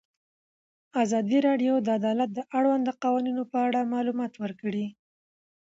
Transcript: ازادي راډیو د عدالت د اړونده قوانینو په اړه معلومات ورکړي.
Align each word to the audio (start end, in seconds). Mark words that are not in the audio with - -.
ازادي 1.03 1.39
راډیو 1.47 1.73
د 1.81 1.87
عدالت 1.99 2.29
د 2.33 2.39
اړونده 2.57 2.91
قوانینو 3.03 3.43
په 3.51 3.57
اړه 3.67 3.89
معلومات 3.93 4.33
ورکړي. 4.43 4.87